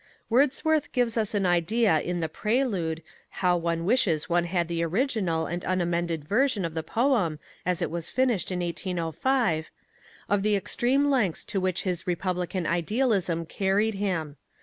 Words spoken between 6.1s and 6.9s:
version of the